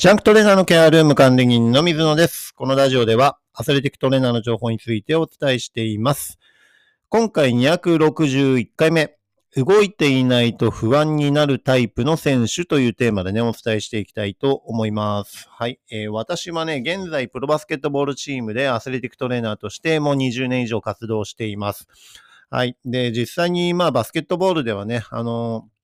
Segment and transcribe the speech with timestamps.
[0.00, 2.54] ジャンクトレーナーのケアルーム管理人の水野です。
[2.54, 6.38] このラジオではアスレティックトレーナーの情報についてお伝えしています。
[7.10, 9.14] 今回261回目、
[9.56, 15.46] 動いていないと不安になるタイプの選手というテーマでね、お伝えしていきたいと思います。
[15.50, 15.78] はい。
[15.90, 21.88] えー、私はね、現在プロバスケットボールチームでアスレティックトレーナーとしてもう20年以上活動しています。
[22.48, 22.74] はい。
[22.86, 25.79] で、実際にまあバスケットボールではね、あのー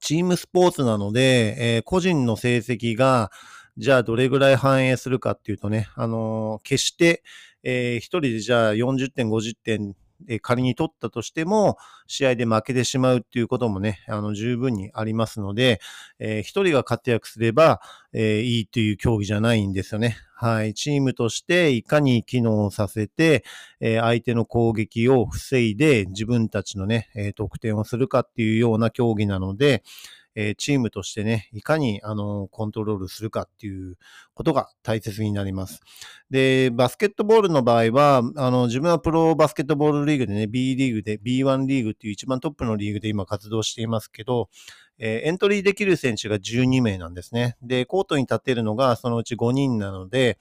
[0.00, 3.30] チームスポーツなので、えー、個人の成績が、
[3.76, 7.22] じゃあどれぐらい反映するかっていうとね、あのー、決して、
[7.62, 9.94] えー、一人でじゃあ40点、50点、
[10.26, 15.80] え仮に取ったとしても、試合で負けてしまうっていうこともね、あの、十分にありますので、
[16.18, 17.80] えー、一人が活躍すれば、
[18.12, 20.16] えー、いいという競技じゃないんですよね。
[20.34, 20.74] はい。
[20.74, 23.44] チームとしていかに機能させて、
[23.80, 29.82] えー、相手の攻撃を防いで自分たちのね、え、得点をするかっていうような競技なので、
[30.40, 33.96] えー、チームとしてね、いかに、あの、コントロールするかっていう
[34.34, 35.80] ことが大切になります。
[36.30, 44.48] で、バスケットボールの場合は、あの、自分はプロバスケットボールリーグでね、B リーグで、B1 リーグっていう一番トップのリーグで今活動していますけど、
[45.00, 47.56] えー、エントリーできる選手が12名なんですね。
[47.60, 50.38] で、コートに立てるのがそのうち5人なので、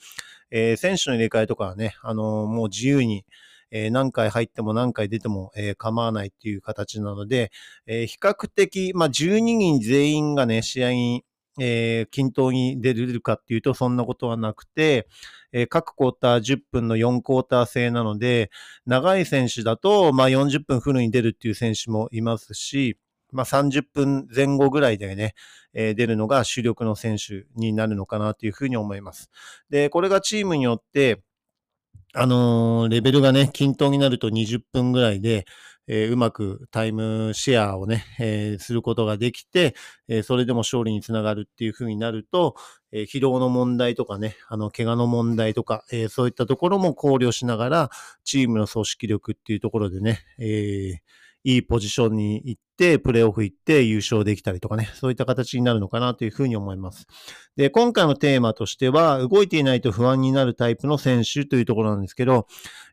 [0.52, 3.26] えー、選手の入れ替えとかはね、あの、もう自由に、
[3.72, 7.52] えー、何回入っても何回出ても、えー、構わないっていう形なので、
[7.86, 11.26] えー、比較的、まあ、12人全員がね、試合に、
[11.60, 15.08] えー、均等に出れるかっていうと、そんなことはなくて、
[15.52, 18.52] えー、各クォーター10分の4クォーター制なので、
[18.86, 22.98] 長い選手だと、まあ、40分フルに出るっていう選手もいますし、
[23.32, 25.34] まあ、30分前後ぐらいでね、
[25.73, 29.30] えー、出るのが主力の選手になるのかなというふうに思います。
[29.70, 31.22] で、これがチームによって、
[32.20, 35.46] あのー、レベルがね、均等になると20分ぐらいで、
[35.86, 39.76] えー、うまくタイムシェアをね、えー、することができて、
[40.08, 42.56] え、それでも勝利につながるっていう風になると、
[42.92, 47.90] え疲労の問題とかね、あの、怪我の問題とか、えそういったところも考慮しながら、
[48.23, 51.02] チームの組織力っていうところでね、え
[51.43, 57.08] いいポジションに行って、プレーオフ行って優勝できたりとかね、そういった形になるのかなというふうに思います。
[57.55, 62.48] で、今回のテーマとしては、動いていないと不安になるタイプの選手というところなんですけど、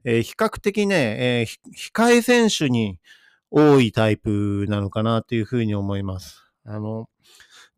[0.05, 3.01] えー、比較的ね、えー、控え選手に
[3.51, 6.45] 多いタイプなのかなというふうに思います。
[6.65, 7.09] あの、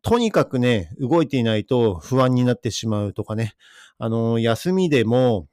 [0.01, 3.53] とにかくね、動いていないと不安になってしまうとかね、
[3.97, 5.47] あの、休みでも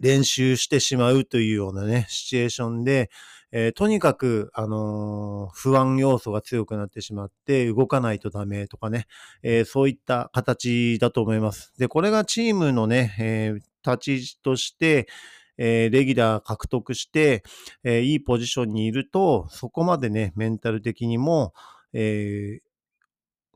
[0.00, 3.10] 練習してしまうというようなね、シチュエーションで、
[3.50, 9.06] えー、とにかく、あのー、不安要素が強くなってしまって、動かないとダメとかね、
[9.42, 11.72] えー、そういった形だと思います。
[11.78, 13.54] で、これがチームのね、え
[13.86, 15.08] 立ち位置として、
[15.56, 17.42] えレギュラー獲得して、
[17.84, 21.52] えいいポジションにいると、そこまでね、メンタル的にも、
[21.92, 22.60] え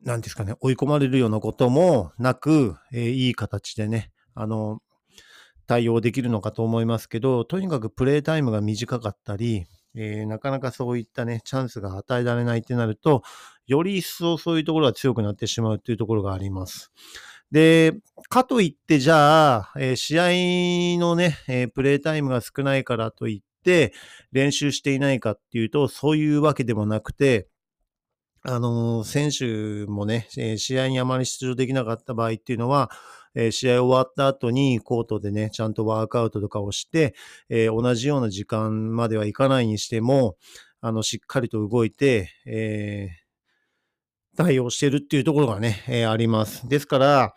[0.01, 4.81] なんですかね、追い込まれるようなこともなく、えいい形でね、あの、
[5.67, 9.65] 対応できるのかと思いますけど、とにかくプレイタイムが短かったり、
[9.95, 13.23] えー、なかなかそういったね、チャンスが与えられないってなると、
[13.67, 16.91] より一層そういうところが強くなってしまうっていうところがあります。
[17.51, 17.93] で、
[18.29, 20.19] かといって、じゃあ、えー、試
[20.97, 23.93] 合のね、えー、プレイタイムが少ないからといって、
[24.31, 27.47] 練習していないかっていうと、そういうわけでもなくて、
[28.45, 32.91] あの選手もね、え試合にあまり出場できなかった場合っていうのは、
[33.35, 37.15] え試合終わった後にコートでね、ちゃんとワークアウトとかをして、
[37.49, 40.37] え同じような時間まではいかないにしても、
[40.81, 46.67] あの、しっかりと動いて、えー、対応してるっていうところがね、えー、あります。
[46.67, 47.33] ですから、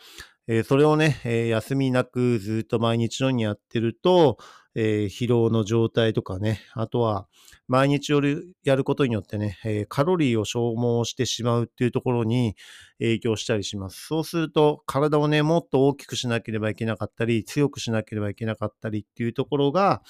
[0.49, 4.39] えー、それをね、え休みなくずっと毎日のようにやってると、
[4.79, 7.27] え疲労の状態とかね、あとは、
[7.67, 12.55] 毎日夜やることによってね、えー、カロリーを消耗してしまうっていうところに
[12.99, 14.07] 影響したりします。
[14.07, 20.03] そうすると、体をね、もっと大きくしなければいけなかったり、強くしなければいけなかったりっていうところが、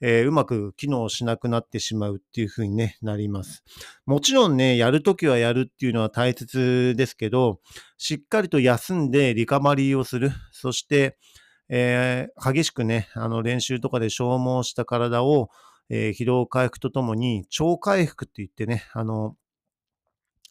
[0.00, 3.64] えー、うまく機能しなくなってしまうっていうふうに、ね、なります。
[4.06, 7.58] もちろんね、やるときはやるっていうのは大切ですけど、
[7.98, 10.30] しっかりと休んでリカバリーをする。
[10.52, 11.18] そして、
[11.74, 15.48] えー、激しくね、あの練習とかで消耗した体を
[15.94, 19.36] えー、疲労回復とともに超回復って言ってね、あの、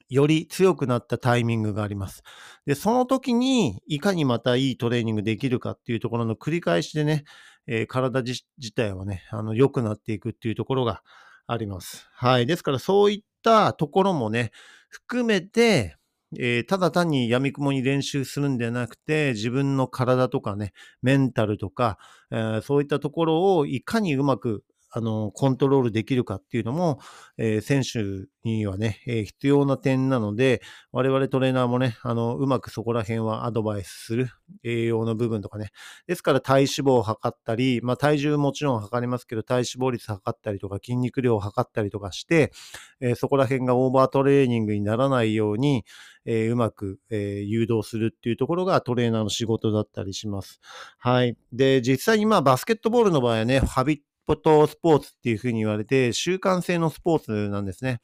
[0.08, 2.22] より強くなったタイミングがあります。
[2.68, 7.24] で、その時にいかにまたいいトレーニングできるかっていうところの繰り返しでね、
[7.66, 8.44] えー、体自
[8.76, 11.02] 体はね、あの、良くなっていくっていうところが
[11.48, 12.08] あります。
[12.14, 12.46] はい。
[12.46, 14.52] ですからそういったところもね、
[14.90, 15.96] 含めて、
[16.40, 21.98] えー、ただ単に闇雲に練習するんじゃなくて、自分の体とかね、メンタルとか、
[22.32, 27.00] えー、そういったところをいかにうまくあの、コントロールできるかっていうのも、
[27.38, 30.62] えー、選手にはね、えー、必要な点なので、
[30.92, 34.30] 我々トレーナーもね、あの、うまくそこら辺はアドバイスする
[34.64, 35.72] 栄養の部分とかね。
[36.08, 42.52] ですから体脂肪を測ったり、まあ体重もちろん測りますけど、体脂肪率測ったりとか、筋肉量を測ったりとかして、
[43.00, 45.86] えー、そこら辺がオーバートレーニングにならないように、
[46.26, 50.60] えー、うまく、えー、誘導するっていうところがトレーナーの仕事だったりします。
[50.98, 51.38] はい。
[51.52, 58.02] で、実際にまあバスケットボールの場合はね、ハビッポトスポーツっていうふうに言われて、習慣性のスポーツなんですね。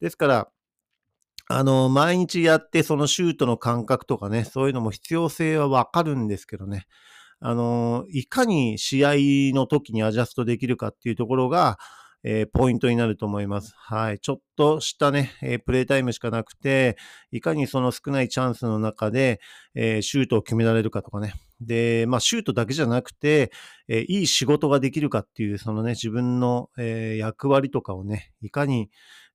[0.00, 0.48] ですから、
[1.48, 6.86] あの、毎日やってそのシュートの感覚とかね、そういうのも必要性はわかるんですけどね。
[7.40, 9.12] あの、いかに試合
[9.54, 11.78] の時にアジャストできるかっていうところが、
[12.24, 13.74] えー、ポイントになると思います。
[13.76, 14.18] はい。
[14.18, 16.96] ちょっとしたね、えー、プレイタイムしかなくて、
[17.30, 19.40] いかにその少ないチャンスの中で、
[19.74, 21.34] えー、シュートを決められるかとかね。
[21.60, 23.52] で、まあ、シュートだけじゃなくて、
[23.88, 28.90] えいい仕事ができるかっていう、そのね、自分の、え役割とかをね、いかに、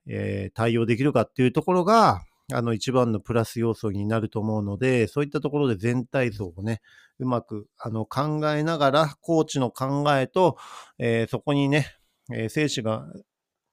[0.05, 2.21] え対応できるかっていうところが、
[2.51, 6.81] あの、一番のプラス要素になると思うので、そういったところで全体像をね、
[7.19, 10.57] うまく、あの、考えながら、コーチの考えと、
[10.97, 11.98] えー、そこにね、
[12.33, 13.05] えー、生死が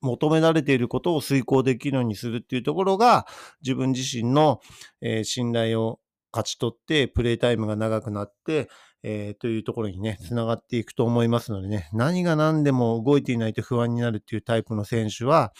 [0.00, 3.26] 求められていることを遂行できるようにするっていうところが、
[3.62, 4.60] 自分自身の、
[5.00, 6.00] えー、信頼を
[6.32, 8.68] 勝ち取って、プレイタイムが長くなって、
[9.02, 15.52] えー、というところにね、つながっていくと思いますのでね、何が何でも動いていないと不安になるっていうタイプの選手は、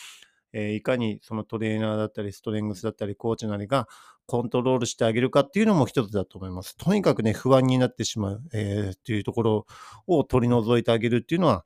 [0.52, 3.88] えー、いかにそのトレーナーだったり、ストレングスだったり、コーチなりが
[4.26, 6.76] コントロールしてあげるかっていうのも一つだと思います。
[6.76, 9.66] とにかくね、不安になってしまう、えー、っていうところ
[10.06, 11.64] を取り除いてあげるっていうのは、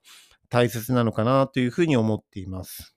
[0.50, 2.94] 大切なのかなというふうに思っています。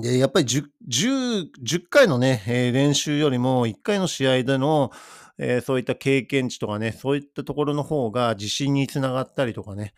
[0.00, 4.90] で、やっぱり 10, 10, 10回のね、えー、練習よりも1回の試合での、
[5.38, 9.92] えー、そういった経験値とかね、そういったところの方が自信につながったりとかね、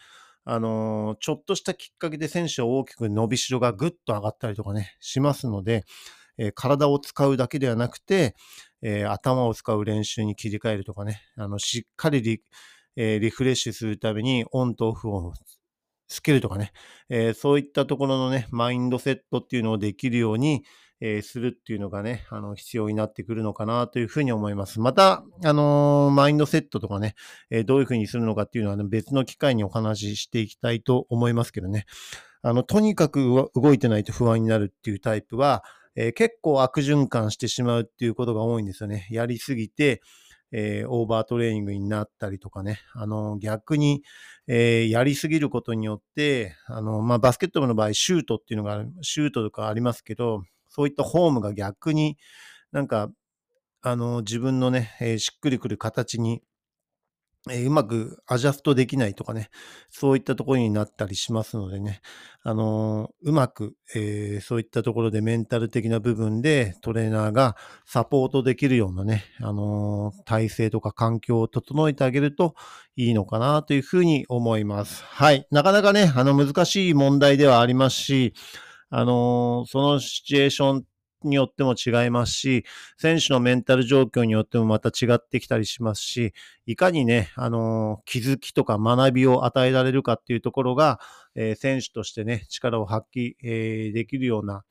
[0.45, 5.85] あのー、ちょっとしたきっかけで選手は大きく伸びしろがぐっと上がったりとかね、しますので、
[6.39, 8.35] え、体を使うだけではなくて、
[8.83, 12.43] え頭を使う練習に切り替えるとかね、あの、しっかりリ,、
[12.97, 15.33] えリフレッシュするためにオンとオフを
[16.09, 16.73] スキルとかね、
[17.09, 20.65] えー、そういったところのね、マインドセットっていうのをできるように、
[21.01, 24.81] えー、するっていうのがね、あの、必要になってくるのかなというふうに思います。
[24.81, 27.15] また、あのー、マインドセットとかね、
[27.51, 31.87] えー、どういうふうにするのかっていうのは、ね、別の機会にお話ししていきたいと思いますけどね。
[32.43, 35.65] あの、とにかく動いてないと不安になるっていうタイプは、
[35.97, 39.07] え結構悪循環してしまうっていうことが多いんですよね。
[39.11, 40.01] やりすぎて、
[40.57, 44.05] えー、オーバートレーニングになったりとかね、あの、逆に、
[44.47, 52.17] えー、やりすぎることによって、あの、まあ、バスケット部の場合、シュートっていうのが、シュートとかありますけど、そういったホームが逆に
[52.71, 53.11] なんか、
[53.83, 56.43] あの、自分のね、えー、しっくりくる形に
[57.51, 59.51] え、うまくアジャストできないとかね、
[59.91, 62.01] そういったところになったりしますのでね、
[62.43, 72.55] あの、うまく、えー、そういったところでメンタル的な部分でトレーナーがサポートできるようなね、あの体制とか環境を整えてあげると
[72.97, 75.05] いいのかなというふうに思います。
[75.05, 75.47] はい。
[75.51, 78.33] なかなかね、あの難しい問題ではありますし、
[78.89, 80.85] あのそのシチュエーション
[81.27, 82.65] によっても違いますし、
[82.99, 86.33] 選手のメンタル状況によってもまた違ってきたりしますし、
[86.67, 91.01] いかにね、あの気づきとか学びを与えられるかっていうところが、
[91.35, 94.65] えー、選手としてね、力を発揮、えー、できるような、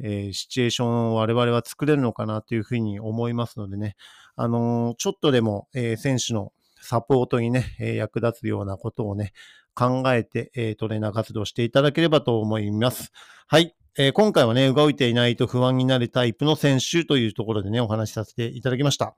[0.00, 3.96] えー、シチュエーションを我々は作れるのかなというふうに思いますのでね、
[4.36, 9.32] あのちょっとでも、え選手のサポートにね、え役立つようなことをね、
[9.74, 13.12] 考えて、えトレーナー活動していただければと思います。
[13.46, 13.74] はい。
[13.98, 19.16] えー、今回はね、動いていないと不安になるタイプの選手というところでね、お話しさせていただきました。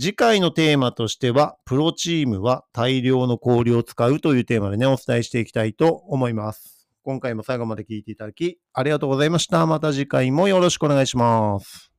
[0.00, 6.88] 次回のテーマとしては、プロチームは大量の氷を使うというテーマでね、お伝えしていきたいと思います。
[7.04, 9.64] 今回も最後まで聞いていただき、ありがとうございました。
[9.64, 11.93] また次回もよろしくお願いします。